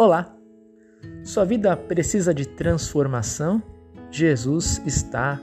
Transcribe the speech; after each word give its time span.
Olá! 0.00 0.34
Sua 1.22 1.44
vida 1.44 1.76
precisa 1.76 2.32
de 2.32 2.48
transformação? 2.48 3.62
Jesus 4.10 4.80
está 4.86 5.38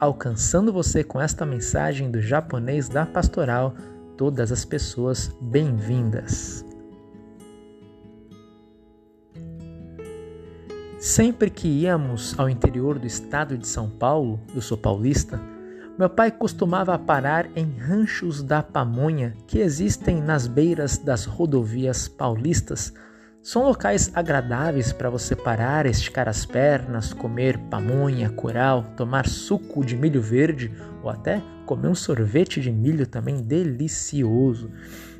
alcançando 0.00 0.72
você 0.72 1.04
com 1.04 1.20
esta 1.20 1.46
mensagem 1.46 2.10
do 2.10 2.20
japonês 2.20 2.88
da 2.88 3.06
pastoral. 3.06 3.72
Todas 4.16 4.50
as 4.50 4.64
pessoas 4.64 5.30
bem-vindas. 5.40 6.64
Sempre 10.98 11.48
que 11.48 11.68
íamos 11.68 12.36
ao 12.36 12.50
interior 12.50 12.98
do 12.98 13.06
estado 13.06 13.56
de 13.56 13.68
São 13.68 13.88
Paulo, 13.88 14.40
eu 14.52 14.60
sou 14.60 14.76
paulista, 14.76 15.40
meu 15.96 16.10
pai 16.10 16.32
costumava 16.32 16.98
parar 16.98 17.48
em 17.54 17.78
ranchos 17.78 18.42
da 18.42 18.60
pamonha 18.60 19.36
que 19.46 19.60
existem 19.60 20.20
nas 20.20 20.48
beiras 20.48 20.98
das 20.98 21.26
rodovias 21.26 22.08
paulistas 22.08 22.92
são 23.42 23.64
locais 23.64 24.10
agradáveis 24.14 24.92
para 24.92 25.08
você 25.08 25.34
parar, 25.34 25.86
esticar 25.86 26.28
as 26.28 26.44
pernas, 26.44 27.14
comer 27.14 27.58
pamonha, 27.70 28.28
coral, 28.28 28.84
tomar 28.96 29.26
suco 29.26 29.82
de 29.84 29.96
milho 29.96 30.20
verde 30.20 30.70
ou 31.02 31.08
até 31.08 31.42
comer 31.64 31.88
um 31.88 31.94
sorvete 31.94 32.60
de 32.60 32.70
milho 32.70 33.06
também 33.06 33.42
delicioso. 33.42 34.70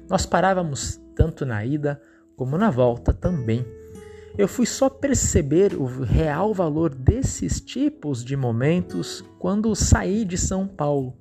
Nós 0.06 0.26
parávamos 0.26 1.00
tanto 1.14 1.46
na 1.46 1.64
ida 1.64 2.00
como 2.36 2.58
na 2.58 2.70
volta 2.70 3.12
também. 3.12 3.64
Eu 4.36 4.46
fui 4.46 4.66
só 4.66 4.90
perceber 4.90 5.74
o 5.74 5.86
real 6.02 6.52
valor 6.52 6.94
desses 6.94 7.58
tipos 7.58 8.22
de 8.22 8.36
momentos 8.36 9.24
quando 9.38 9.74
saí 9.74 10.26
de 10.26 10.36
São 10.36 10.68
Paulo. 10.68 11.16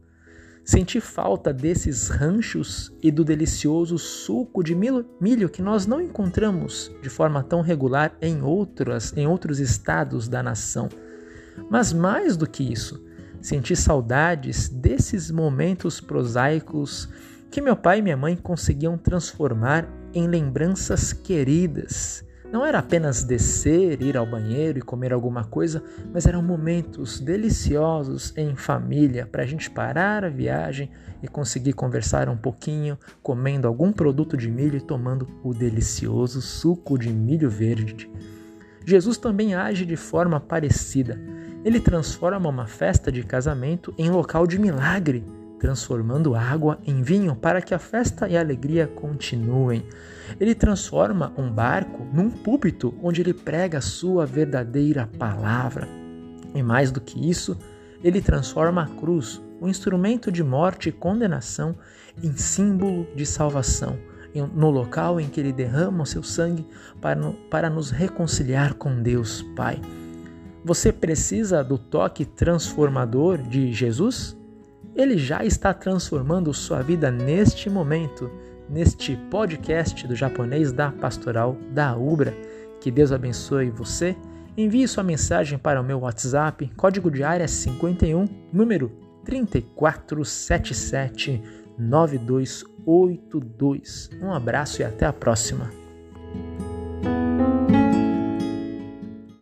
Senti 0.64 1.00
falta 1.02 1.52
desses 1.52 2.10
ranchos 2.10 2.94
e 3.02 3.10
do 3.10 3.24
delicioso 3.24 3.98
suco 3.98 4.64
de 4.64 4.76
milho 4.76 5.50
que 5.50 5.62
nós 5.62 5.88
não 5.88 6.00
encontramos 6.00 6.92
de 7.02 7.10
forma 7.10 7.42
tão 7.42 7.62
regular 7.62 8.16
em 8.22 8.44
outras, 8.44 9.12
em 9.18 9.26
outros 9.26 9.60
estados 9.60 10.28
da 10.28 10.44
nação. 10.44 10.88
Mas 11.70 11.92
mais 11.92 12.38
do 12.38 12.48
que 12.48 12.64
isso, 12.64 13.04
senti 13.42 13.76
saudades 13.76 14.70
desses 14.70 15.32
momentos 15.32 16.00
prosaicos 16.00 17.10
que 17.50 17.62
meu 17.62 17.76
pai 17.76 18.00
e 18.00 18.02
minha 18.02 18.18
mãe 18.18 18.36
conseguiam 18.36 18.98
transformar 18.98 19.88
em 20.14 20.28
lembranças 20.28 21.12
queridas 21.14 22.24
não 22.52 22.66
era 22.66 22.80
apenas 22.80 23.24
descer, 23.24 24.02
ir 24.02 24.18
ao 24.18 24.26
banheiro 24.26 24.80
e 24.80 24.82
comer 24.82 25.14
alguma 25.14 25.44
coisa, 25.44 25.84
mas 26.12 26.26
eram 26.26 26.42
momentos 26.42 27.20
deliciosos 27.20 28.34
em 28.36 28.56
família 28.56 29.28
para 29.28 29.44
a 29.44 29.46
gente 29.46 29.70
parar 29.70 30.26
a 30.26 30.30
viagem 30.30 30.90
e 31.22 31.28
conseguir 31.28 31.74
conversar 31.74 32.28
um 32.28 32.38
pouquinho, 32.38 32.98
comendo 33.22 33.68
algum 33.68 33.92
produto 33.92 34.36
de 34.36 34.50
milho 34.50 34.78
e 34.78 34.82
tomando 34.82 35.28
o 35.44 35.54
delicioso 35.54 36.42
suco 36.42 36.98
de 36.98 37.10
milho 37.10 37.50
verde. 37.50 38.10
Jesus 38.84 39.18
também 39.18 39.54
age 39.54 39.86
de 39.86 39.96
forma 39.96 40.40
parecida. 40.40 41.22
Ele 41.64 41.80
transforma 41.80 42.50
uma 42.50 42.66
festa 42.66 43.12
de 43.12 43.22
casamento 43.22 43.94
em 43.98 44.10
local 44.10 44.48
de 44.48 44.58
milagre 44.58 45.24
transformando 45.60 46.36
água 46.36 46.80
em 46.86 47.02
vinho 47.02 47.36
para 47.36 47.62
que 47.62 47.74
a 47.74 47.80
festa 47.80 48.28
e 48.28 48.38
a 48.38 48.40
alegria 48.40 48.88
continuem. 48.88 49.86
Ele 50.40 50.56
transforma 50.56 51.34
um 51.38 51.52
barco 51.52 52.08
num 52.14 52.30
púlpito 52.30 52.94
onde 53.04 53.22
ele 53.22 53.34
prega 53.34 53.80
a 53.80 53.82
sua 53.82 54.26
verdadeira 54.26 55.08
palavra. 55.20 55.88
E 56.56 56.64
mais 56.64 56.92
do 56.92 57.02
que 57.02 57.30
isso, 57.30 57.58
ele 58.04 58.22
transforma 58.22 58.84
a 58.84 58.88
cruz, 58.88 59.42
o 59.60 59.68
instrumento 59.68 60.32
de 60.32 60.44
morte 60.44 60.90
e 60.90 60.94
condenação, 60.94 61.76
em 62.24 62.36
símbolo 62.36 63.08
de 63.16 63.26
salvação, 63.26 63.98
no 64.56 64.70
local 64.70 65.20
em 65.20 65.28
que 65.28 65.40
ele 65.40 65.52
derrama 65.52 66.04
o 66.04 66.06
seu 66.06 66.24
sangue 66.24 66.66
para, 67.02 67.20
para 67.50 67.70
nos 67.70 67.92
reconciliar 67.92 68.74
com 68.76 69.02
Deus 69.02 69.42
Pai. 69.56 69.82
Você 70.64 70.92
precisa 70.92 71.64
do 71.64 71.78
toque 71.78 72.26
transformador 72.26 73.38
de 73.38 73.74
Jesus? 73.74 74.39
Ele 74.96 75.18
já 75.18 75.44
está 75.46 75.74
transformando 75.74 76.54
sua 76.54 76.82
vida 76.82 77.12
neste 77.12 77.70
momento, 77.70 78.32
neste 78.70 79.18
podcast 79.30 80.08
do 80.08 80.16
japonês 80.16 80.72
da 80.72 80.90
Pastoral 80.92 81.58
da 81.72 81.96
Ubra. 81.96 82.34
Que 82.82 82.90
Deus 82.92 83.12
abençoe 83.12 83.70
você. 83.70 84.16
Envie 84.58 84.88
sua 84.88 85.04
mensagem 85.04 85.58
para 85.58 85.80
o 85.80 85.84
meu 85.84 86.00
WhatsApp, 86.00 86.70
código 86.76 87.10
de 87.10 87.24
área 87.24 87.48
51, 87.48 88.26
número 88.52 88.92
3477 89.24 91.42
9282. 91.78 94.10
Um 94.22 94.34
abraço 94.34 94.82
e 94.82 94.86
até 94.86 95.06
a 95.06 95.14
próxima. 95.14 95.79